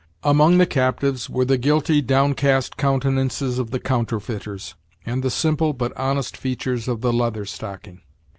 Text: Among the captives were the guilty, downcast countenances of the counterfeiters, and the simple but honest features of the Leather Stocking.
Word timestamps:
Among 0.23 0.57
the 0.57 0.65
captives 0.65 1.29
were 1.29 1.45
the 1.45 1.59
guilty, 1.59 2.01
downcast 2.01 2.75
countenances 2.75 3.59
of 3.59 3.69
the 3.69 3.79
counterfeiters, 3.79 4.73
and 5.05 5.21
the 5.21 5.29
simple 5.29 5.73
but 5.73 5.95
honest 5.95 6.35
features 6.35 6.87
of 6.87 7.01
the 7.01 7.13
Leather 7.13 7.45
Stocking. 7.45 8.01